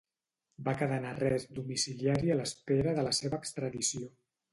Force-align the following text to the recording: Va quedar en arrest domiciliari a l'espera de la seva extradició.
Va 0.67 0.71
quedar 0.77 0.95
en 1.01 1.03
arrest 1.09 1.51
domiciliari 1.57 2.31
a 2.31 2.39
l'espera 2.39 2.95
de 3.01 3.05
la 3.09 3.13
seva 3.19 3.41
extradició. 3.43 4.09